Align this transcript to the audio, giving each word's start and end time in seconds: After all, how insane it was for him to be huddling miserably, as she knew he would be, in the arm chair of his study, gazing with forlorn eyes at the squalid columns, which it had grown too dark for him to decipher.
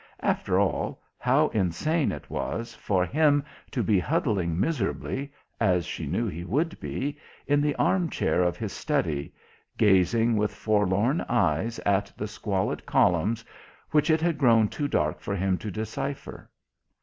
After 0.23 0.57
all, 0.59 0.99
how 1.19 1.49
insane 1.49 2.11
it 2.11 2.27
was 2.27 2.73
for 2.73 3.05
him 3.05 3.43
to 3.69 3.83
be 3.83 3.99
huddling 3.99 4.59
miserably, 4.59 5.31
as 5.59 5.85
she 5.85 6.07
knew 6.07 6.25
he 6.27 6.43
would 6.43 6.79
be, 6.79 7.19
in 7.45 7.61
the 7.61 7.75
arm 7.75 8.09
chair 8.09 8.41
of 8.41 8.57
his 8.57 8.73
study, 8.73 9.31
gazing 9.77 10.37
with 10.37 10.55
forlorn 10.55 11.21
eyes 11.29 11.77
at 11.85 12.11
the 12.17 12.27
squalid 12.27 12.83
columns, 12.87 13.45
which 13.91 14.09
it 14.09 14.21
had 14.21 14.39
grown 14.39 14.69
too 14.69 14.87
dark 14.87 15.19
for 15.19 15.35
him 15.35 15.55
to 15.59 15.69
decipher. 15.69 16.49